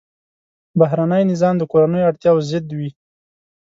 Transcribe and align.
بهرنی 0.79 1.23
نظام 1.31 1.55
د 1.59 1.63
کورنیو 1.71 2.07
اړتیاوو 2.09 2.45
ضد 2.49 2.67
وي. 2.77 2.89